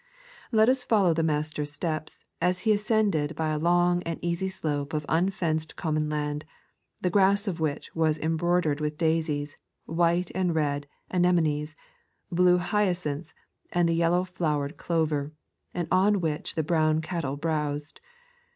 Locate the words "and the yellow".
13.71-14.23